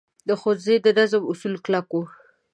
د 0.27 0.29
ښوونځي 0.39 0.75
د 0.81 0.87
نظم 0.99 1.21
اصول 1.31 1.53
کلک 1.65 1.87
وو. 1.93 2.03